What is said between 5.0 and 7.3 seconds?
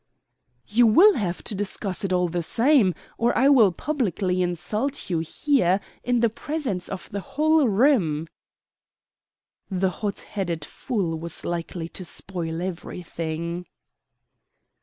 you here, in the presence of the